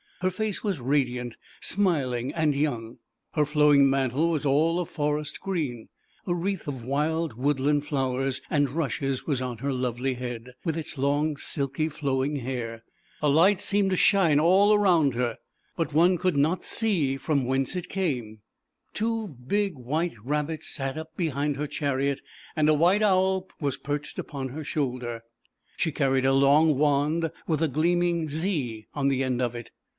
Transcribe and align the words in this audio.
Her 0.21 0.31
face 0.31 0.63
was 0.63 0.79
radiant, 0.79 1.35
smiling 1.61 2.31
and 2.33 2.53
young. 2.53 2.97
Her 3.33 3.45
flowing 3.45 3.89
mantle 3.89 4.29
was 4.29 4.45
all 4.45 4.79
of 4.79 4.87
forest 4.89 5.39
green. 5.41 5.89
A 6.27 6.33
wreath 6.35 6.67
of 6.67 6.83
wild 6.85 7.33
wood 7.33 7.59
land 7.59 7.87
flowers 7.87 8.41
and 8.47 8.69
rushes 8.69 9.25
was 9.25 9.41
on 9.41 9.59
her 9.59 9.73
lovely 9.73 10.15
head, 10.15 10.53
with 10.63 10.77
its 10.77 10.97
long 10.97 11.37
silky 11.37 11.89
flowing 11.89 12.37
hair. 12.37 12.83
A 13.21 13.29
light, 13.29 13.61
seemed 13.61 13.91
to 13.91 13.95
shine 13.97 14.39
all 14.39 14.73
around 14.73 15.15
her 15.15 15.37
butSsHix^ould 15.77 15.87
not 15.87 15.89
TO] 15.89 15.95
m 15.95 15.95
ZAUBERLINDA, 15.95 16.21
THE 16.21 16.21
WISE 16.23 16.23
WITCH. 16.23 16.31
H^. 16.31 17.29
r 17.51 17.55
hence 17.55 17.75
it 17.75 17.89
came. 17.89 18.23
I'A> 18.25 18.33
\ 18.33 18.33
ake 18.33 18.93
Two 18.93 19.27
big 19.47 19.75
white 19.77 20.13
Rab 20.23 20.49
her 20.49 21.67
Chariot 21.67 22.21
and 22.55 22.69
a 22.69 22.77
hite 22.77 23.03
Owl 23.03 23.47
was 23.59 23.77
perched 23.77 24.19
upon 24.19 24.49
her 24.49 24.63
shoul 24.63 25.19
She 25.77 25.91
carried 25.91 26.25
a 26.25 26.33
long 26.33 26.77
wand 26.77 27.31
with 27.47 27.61
a 27.63 27.65
A 27.65 27.69
r 27.69 27.73
earning 27.83 28.29
"Z' 28.29 28.87
on 28.93 29.07
the 29.07 29.23
end 29.23 29.41
of 29.41 29.55
it. 29.55 29.71